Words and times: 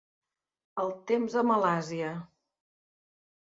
El 0.83 0.89
temps 1.11 1.37
a 1.43 1.45
Malàisia 1.51 2.11